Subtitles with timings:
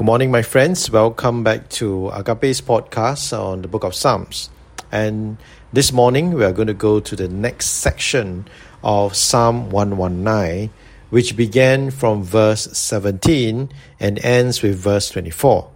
[0.00, 0.90] Good morning, my friends.
[0.90, 4.48] Welcome back to Agape's podcast on the book of Psalms.
[4.90, 5.36] And
[5.74, 8.48] this morning, we are going to go to the next section
[8.82, 10.70] of Psalm 119,
[11.10, 13.68] which began from verse 17
[14.00, 15.70] and ends with verse 24.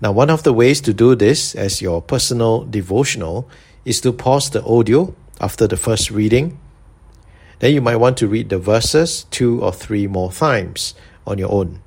[0.00, 3.48] Now, one of the ways to do this as your personal devotional
[3.84, 6.58] is to pause the audio after the first reading.
[7.60, 11.52] Then you might want to read the verses two or three more times on your
[11.52, 11.80] own.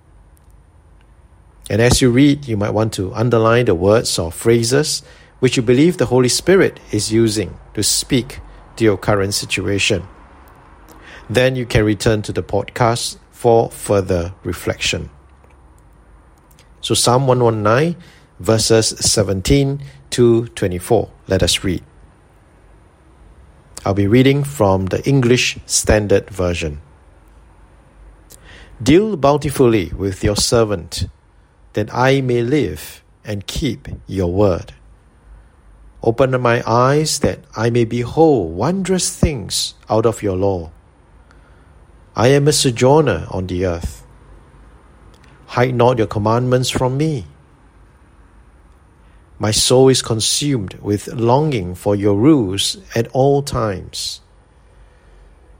[1.69, 5.01] And as you read, you might want to underline the words or phrases
[5.39, 8.39] which you believe the Holy Spirit is using to speak
[8.77, 10.07] to your current situation.
[11.29, 15.09] Then you can return to the podcast for further reflection.
[16.79, 18.01] So, Psalm 119,
[18.39, 21.11] verses 17 to 24.
[21.27, 21.83] Let us read.
[23.85, 26.81] I'll be reading from the English Standard Version.
[28.81, 31.07] Deal bountifully with your servant
[31.73, 34.73] that I may live and keep your word.
[36.01, 40.71] Open my eyes that I may behold wondrous things out of your law.
[42.15, 44.05] I am a sojourner on the earth.
[45.47, 47.25] Hide not your commandments from me.
[49.39, 54.21] My soul is consumed with longing for your rules at all times.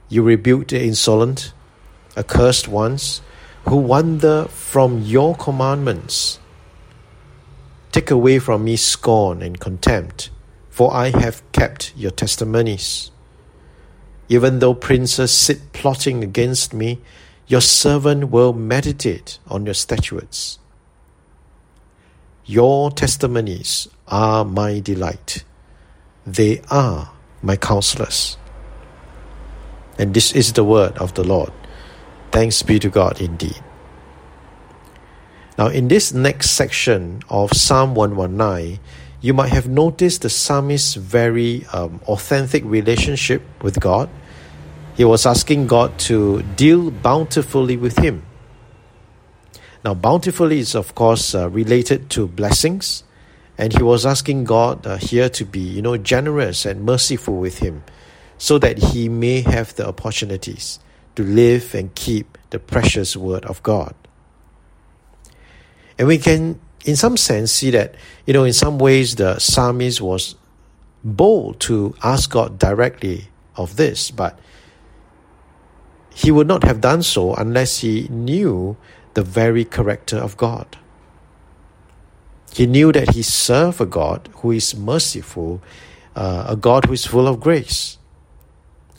[0.08, 1.52] You rebuke the insolent,
[2.16, 3.20] accursed ones
[3.66, 6.38] who wander from your commandments.
[7.92, 10.30] Take away from me scorn and contempt,
[10.68, 13.10] for I have kept your testimonies.
[14.28, 17.00] Even though princes sit plotting against me,
[17.46, 20.58] your servant will meditate on your statutes.
[22.46, 25.44] Your testimonies are my delight.
[26.26, 27.12] They are
[27.42, 28.36] my counselors.
[29.98, 31.52] And this is the word of the Lord.
[32.34, 33.62] Thanks be to God indeed.
[35.56, 38.80] Now, in this next section of Psalm 119,
[39.20, 44.10] you might have noticed the psalmist's very um, authentic relationship with God.
[44.96, 48.26] He was asking God to deal bountifully with him.
[49.84, 53.04] Now, bountifully is, of course, uh, related to blessings,
[53.56, 57.60] and he was asking God uh, here to be, you know, generous and merciful with
[57.60, 57.84] him
[58.38, 60.80] so that he may have the opportunities
[61.16, 63.94] to live and keep the precious word of God.
[65.98, 67.94] And we can, in some sense, see that,
[68.26, 70.34] you know, in some ways the psalmist was
[71.02, 74.38] bold to ask God directly of this, but
[76.14, 78.76] he would not have done so unless he knew
[79.14, 80.78] the very character of God.
[82.52, 85.60] He knew that he served a God who is merciful,
[86.14, 87.98] uh, a God who is full of grace,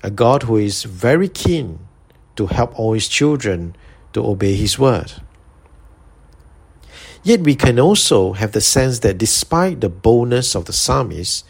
[0.03, 1.79] a God who is very keen
[2.35, 3.75] to help all his children
[4.13, 5.13] to obey his word.
[7.23, 11.45] Yet we can also have the sense that despite the boldness of the psalmist,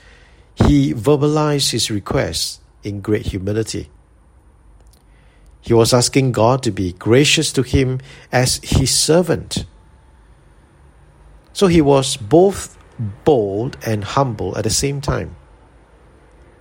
[0.55, 3.89] he verbalized his request in great humility.
[5.59, 7.99] He was asking God to be gracious to him
[8.31, 9.65] as his servant.
[11.53, 12.77] So he was both
[13.25, 15.35] bold and humble at the same time.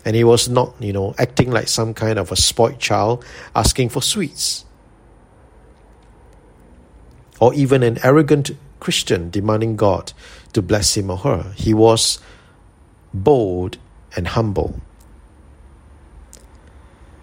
[0.04, 3.88] And he was not, you know, acting like some kind of a spoiled child asking
[3.88, 4.64] for sweets.
[7.40, 8.50] Or even an arrogant
[8.80, 10.12] Christian demanding God
[10.52, 11.52] to bless him or her.
[11.56, 12.18] He was
[13.14, 13.78] bold
[14.14, 14.80] and humble.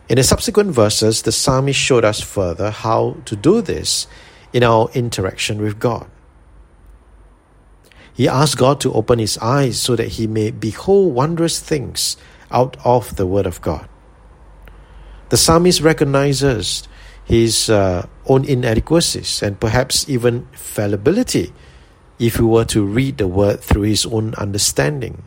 [0.09, 4.07] In the subsequent verses, the psalmist showed us further how to do this
[4.51, 6.07] in our interaction with God.
[8.13, 12.17] He asked God to open his eyes so that he may behold wondrous things
[12.51, 13.87] out of the Word of God.
[15.29, 16.87] The psalmist recognizes
[17.23, 21.53] his uh, own inadequacies and perhaps even fallibility
[22.19, 25.23] if he were to read the Word through his own understanding.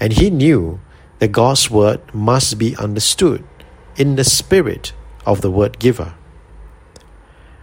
[0.00, 0.80] And he knew
[1.18, 3.44] that God's Word must be understood
[3.96, 4.94] in the spirit
[5.26, 6.14] of the Word giver.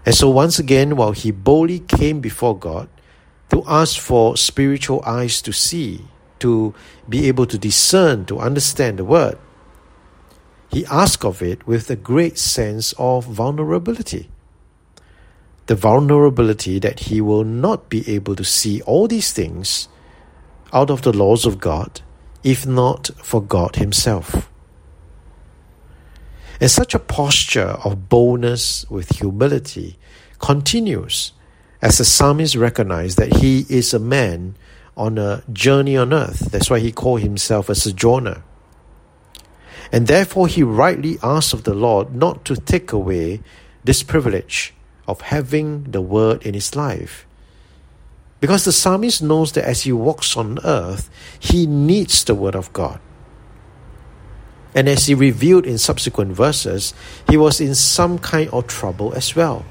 [0.05, 2.87] And so, once again, while he boldly came before God
[3.49, 6.05] to ask for spiritual eyes to see
[6.39, 6.73] to
[7.07, 9.37] be able to discern, to understand the word.
[10.71, 14.29] He asked of it with a great sense of vulnerability.
[15.67, 19.87] The vulnerability that he will not be able to see all these things
[20.73, 22.01] out of the laws of God
[22.43, 24.49] if not for God Himself.
[26.61, 29.99] And such a posture of boldness with humility
[30.39, 31.33] continues
[31.81, 34.55] as the psalmist recognized that he is a man
[34.97, 36.51] on a journey on earth.
[36.51, 38.43] That's why he called himself a sojourner.
[39.91, 43.41] And therefore, he rightly asked of the Lord not to take away
[43.83, 44.73] this privilege
[45.07, 47.25] of having the word in his life.
[48.39, 51.09] Because the psalmist knows that as he walks on earth,
[51.39, 52.99] he needs the word of God.
[54.75, 56.93] And as he revealed in subsequent verses,
[57.29, 59.65] he was in some kind of trouble as well.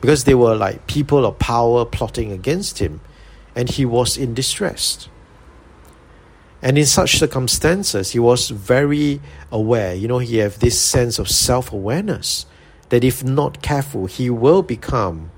[0.00, 3.00] Because they were like people of power plotting against him,
[3.54, 5.08] and he was in distress.
[6.62, 9.20] And in such circumstances, he was very
[9.50, 9.94] aware.
[9.94, 12.46] You know, he have this sense of self awareness
[12.90, 15.30] that if not careful, he will become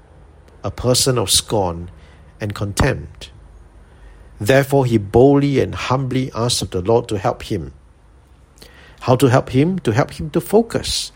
[0.65, 1.91] a person of scorn
[2.41, 3.31] and contempt.
[4.41, 7.73] Therefore, he boldly and humbly asked of the Lord to help him.
[9.01, 9.79] How to help him?
[9.81, 11.13] To help him to focus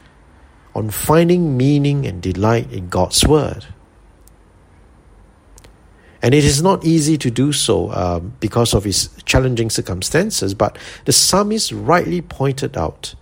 [0.75, 3.66] on finding meaning and delight in God's Word.
[6.22, 10.78] And it is not easy to do so um, because of his challenging circumstances, but
[11.04, 13.14] the psalmist rightly pointed out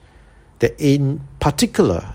[0.60, 2.14] that in particular,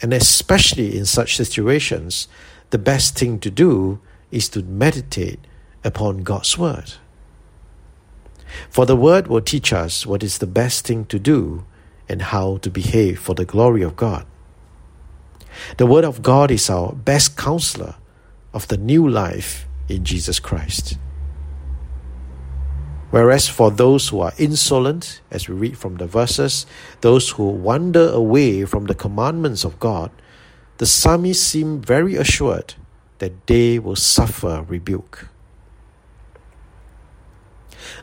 [0.00, 2.28] and especially in such situations,
[2.70, 4.00] the best thing to do
[4.30, 5.40] is to meditate
[5.82, 6.94] upon God's Word.
[8.70, 11.64] For the Word will teach us what is the best thing to do
[12.08, 14.26] and how to behave for the glory of God.
[15.76, 17.96] The Word of God is our best counselor
[18.52, 20.98] of the new life in Jesus Christ.
[23.10, 26.66] Whereas for those who are insolent, as we read from the verses,
[27.00, 30.10] those who wander away from the commandments of God,
[30.78, 32.74] the psalmist seem very assured
[33.18, 35.28] that they will suffer rebuke.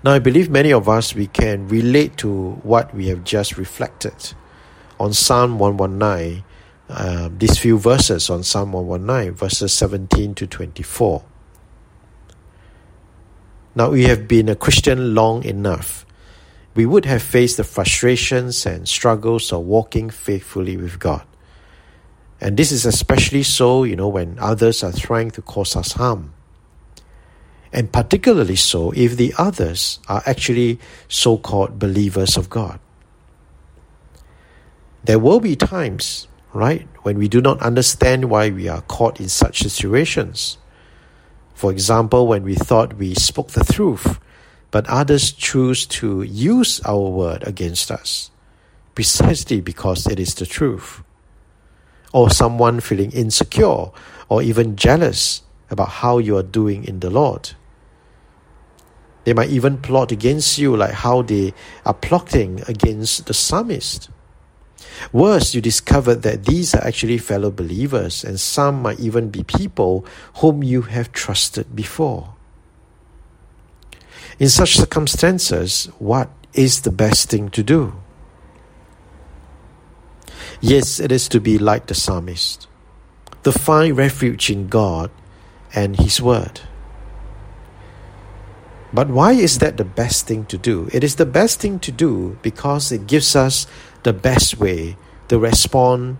[0.03, 4.33] Now, I believe many of us we can relate to what we have just reflected
[4.99, 6.43] on Psalm 119,
[6.89, 11.23] um, these few verses on Psalm 119, verses 17 to 24.
[13.73, 16.06] Now, we have been a Christian long enough.
[16.73, 21.23] We would have faced the frustrations and struggles of walking faithfully with God.
[22.41, 26.33] And this is especially so, you know, when others are trying to cause us harm.
[27.71, 32.79] And particularly so if the others are actually so called believers of God.
[35.03, 39.29] There will be times, right, when we do not understand why we are caught in
[39.29, 40.57] such situations.
[41.61, 44.17] For example, when we thought we spoke the truth,
[44.71, 48.31] but others choose to use our word against us,
[48.95, 51.03] precisely because it is the truth.
[52.13, 53.91] Or someone feeling insecure
[54.27, 57.51] or even jealous about how you are doing in the Lord.
[59.25, 61.53] They might even plot against you, like how they
[61.85, 64.09] are plotting against the psalmist.
[65.11, 70.05] Worse, you discover that these are actually fellow believers, and some might even be people
[70.37, 72.33] whom you have trusted before.
[74.39, 77.93] In such circumstances, what is the best thing to do?
[80.61, 82.67] Yes, it is to be like the psalmist,
[83.43, 85.11] to find refuge in God
[85.73, 86.61] and His Word.
[88.93, 90.89] But why is that the best thing to do?
[90.91, 93.65] It is the best thing to do because it gives us
[94.03, 96.18] the best way to respond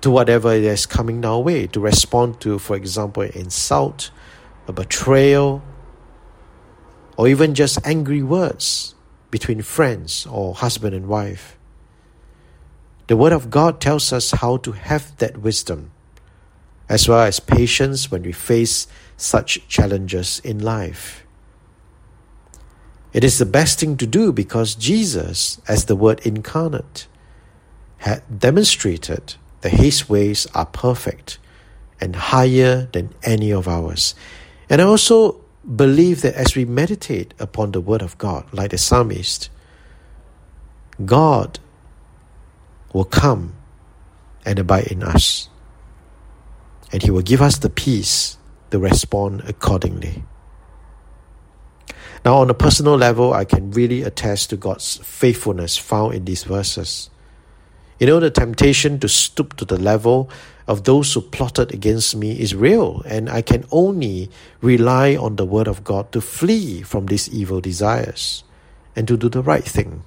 [0.00, 4.10] to whatever it is coming our way, to respond to, for example, insult,
[4.68, 5.62] a betrayal,
[7.16, 8.94] or even just angry words
[9.30, 11.56] between friends or husband and wife.
[13.06, 15.90] The Word of God tells us how to have that wisdom,
[16.88, 21.23] as well as patience when we face such challenges in life.
[23.14, 27.06] It is the best thing to do because Jesus, as the Word incarnate,
[27.98, 31.38] had demonstrated that His ways are perfect
[32.00, 34.16] and higher than any of ours.
[34.68, 38.78] And I also believe that as we meditate upon the Word of God, like the
[38.78, 39.48] psalmist,
[41.04, 41.60] God
[42.92, 43.54] will come
[44.44, 45.48] and abide in us.
[46.90, 48.38] And He will give us the peace
[48.72, 50.24] to respond accordingly.
[52.24, 56.44] Now, on a personal level, I can really attest to God's faithfulness found in these
[56.44, 57.10] verses.
[58.00, 60.30] You know, the temptation to stoop to the level
[60.66, 64.30] of those who plotted against me is real, and I can only
[64.62, 68.42] rely on the Word of God to flee from these evil desires
[68.96, 70.02] and to do the right thing.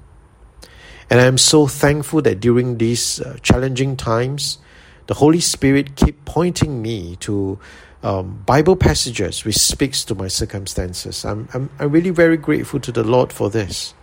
[1.12, 4.58] And I am so thankful that during these uh, challenging times,
[5.06, 7.60] the Holy Spirit keep pointing me to
[8.04, 11.26] um, Bible passages which speaks to my circumstances.
[11.26, 13.94] I'm, I'm, I'm really very grateful to the Lord for this.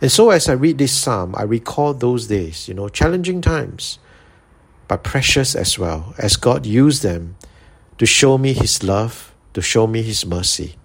[0.00, 3.98] And so as I read this psalm, I recall those days, you know, challenging times,
[4.88, 7.36] but precious as well, as God used them
[7.98, 10.76] to show me His love, to show me His mercy.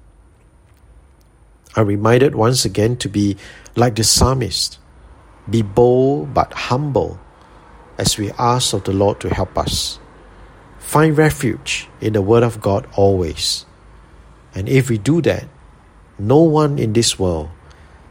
[1.75, 3.37] I'm reminded once again to be
[3.75, 4.77] like the psalmist,
[5.49, 7.19] be bold but humble
[7.97, 9.99] as we ask of the Lord to help us
[10.81, 13.65] find refuge in the Word of God always.
[14.53, 15.47] And if we do that,
[16.19, 17.49] no one in this world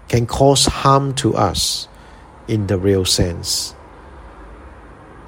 [0.08, 1.88] can cause harm to us
[2.48, 3.74] in the real sense.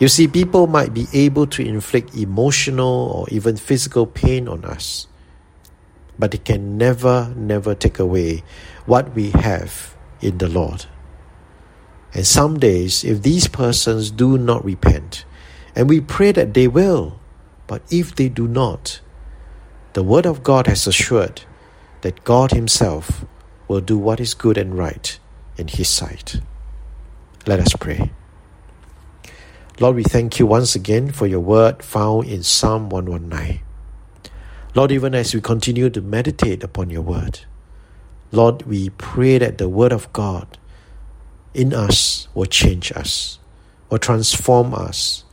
[0.00, 5.06] You see, people might be able to inflict emotional or even physical pain on us,
[6.18, 8.42] but it can never, never take away
[8.86, 10.86] what we have in the Lord.
[12.14, 15.24] And some days, if these persons do not repent,
[15.76, 17.20] and we pray that they will,
[17.66, 19.00] but if they do not,
[19.92, 21.42] the Word of God has assured
[22.02, 23.24] that God Himself
[23.68, 25.18] will do what is good and right
[25.56, 26.40] in His sight.
[27.46, 28.10] Let us pray.
[29.80, 33.60] Lord, we thank you once again for your word found in Psalm 119.
[34.74, 37.40] Lord, even as we continue to meditate upon your word,
[38.30, 40.58] Lord, we pray that the word of God
[41.52, 43.38] in us will change us,
[43.90, 45.24] will transform us,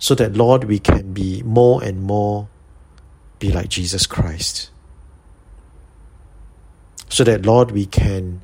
[0.00, 2.48] so that, Lord, we can be more and more
[3.38, 4.70] be like Jesus Christ.
[7.10, 8.40] So that, Lord, we can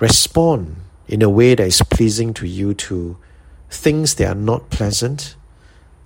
[0.00, 0.76] respond
[1.06, 3.16] in a way that is pleasing to you to
[3.70, 5.36] things that are not pleasant,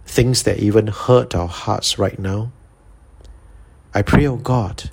[0.04, 2.52] things that even hurt our hearts right now.
[3.94, 4.90] I pray, O oh God,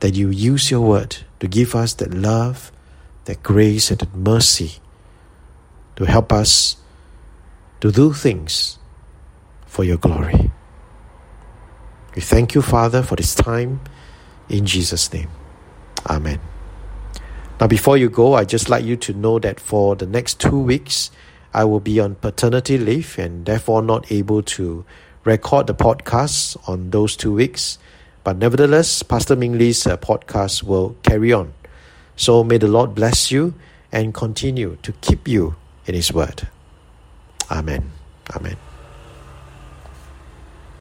[0.00, 2.72] that you use your word to give us that love,
[3.26, 4.78] that grace, and that mercy
[5.96, 6.76] to help us
[7.80, 8.78] to do things
[9.70, 10.50] for your glory.
[12.16, 13.80] We thank you, Father, for this time.
[14.48, 15.30] In Jesus' name.
[16.08, 16.40] Amen.
[17.60, 20.58] Now, before you go, I'd just like you to know that for the next two
[20.58, 21.12] weeks,
[21.54, 24.84] I will be on paternity leave and therefore not able to
[25.22, 27.78] record the podcast on those two weeks.
[28.24, 31.52] But nevertheless, Pastor Ming Lee's uh, podcast will carry on.
[32.16, 33.54] So may the Lord bless you
[33.92, 35.54] and continue to keep you
[35.86, 36.48] in His word.
[37.50, 37.92] Amen.
[38.34, 38.56] Amen.